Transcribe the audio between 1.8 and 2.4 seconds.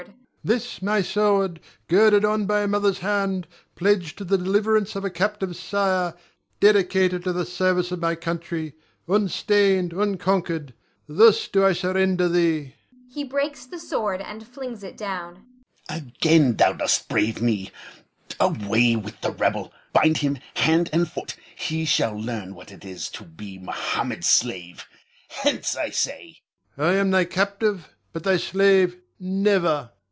girded